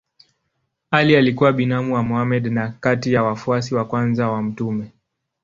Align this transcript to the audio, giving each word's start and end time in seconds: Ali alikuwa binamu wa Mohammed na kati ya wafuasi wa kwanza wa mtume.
Ali 0.91 1.15
alikuwa 1.15 1.51
binamu 1.53 1.93
wa 1.93 2.03
Mohammed 2.03 2.45
na 2.47 2.69
kati 2.79 3.13
ya 3.13 3.23
wafuasi 3.23 3.75
wa 3.75 3.85
kwanza 3.85 4.29
wa 4.29 4.41
mtume. 4.41 4.91